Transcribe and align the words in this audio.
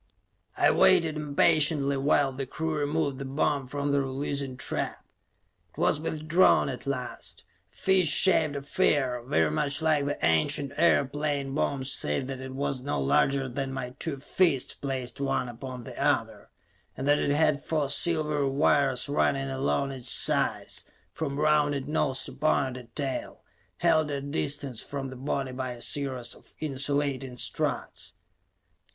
I 0.57 0.71
waited 0.71 1.15
impatiently 1.15 1.95
while 1.95 2.31
the 2.31 2.47
crew 2.47 2.73
removed 2.73 3.19
the 3.19 3.25
bomb 3.25 3.67
from 3.67 3.91
the 3.91 4.01
releasing 4.01 4.57
trap. 4.57 5.05
It 5.69 5.77
was 5.79 6.01
withdrawn 6.01 6.69
at 6.69 6.87
last; 6.87 7.43
a 7.71 7.75
fish 7.75 8.07
shaped 8.07 8.55
affair, 8.55 9.21
very 9.23 9.51
much 9.51 9.79
like 9.79 10.07
the 10.07 10.17
ancient 10.25 10.71
airplane 10.75 11.53
bombs 11.53 11.93
save 11.93 12.25
that 12.25 12.39
it 12.39 12.55
was 12.55 12.81
no 12.81 12.99
larger 12.99 13.47
than 13.47 13.71
my 13.71 13.91
two 13.99 14.17
fists, 14.17 14.73
placed 14.73 15.21
one 15.21 15.47
upon 15.47 15.83
the 15.83 15.95
other, 16.03 16.49
and 16.97 17.07
that 17.07 17.19
it 17.19 17.29
had 17.29 17.63
four 17.63 17.87
silvery 17.87 18.49
wires 18.49 19.07
running 19.07 19.51
along 19.51 19.91
its 19.91 20.09
sides, 20.11 20.83
from 21.11 21.37
rounded 21.39 21.87
nose 21.87 22.25
to 22.25 22.31
pointed 22.33 22.95
tail, 22.95 23.43
held 23.77 24.09
at 24.09 24.17
a 24.17 24.21
distance 24.25 24.81
from 24.81 25.09
the 25.09 25.15
body 25.15 25.51
by 25.51 25.73
a 25.73 25.79
series 25.79 26.33
of 26.33 26.55
insulating 26.59 27.37
struts. 27.37 28.15